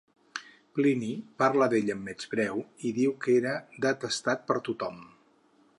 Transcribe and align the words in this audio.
Plini 0.77 1.09
parla 1.41 1.67
d'ell 1.73 1.91
amb 1.95 2.03
menyspreu 2.09 2.63
i 2.91 2.95
diu 3.01 3.15
que 3.27 3.37
era 3.43 3.53
detestat 3.87 4.45
per 4.51 4.63
tothom. 4.71 4.99